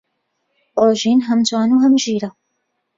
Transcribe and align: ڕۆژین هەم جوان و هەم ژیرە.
ڕۆژین 0.79 1.19
هەم 1.27 1.39
جوان 1.47 1.69
و 1.71 1.81
هەم 1.83 1.93
ژیرە. 2.03 2.29